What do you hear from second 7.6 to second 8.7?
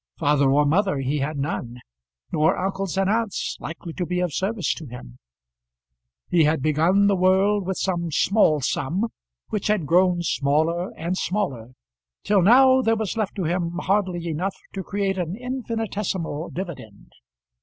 with some small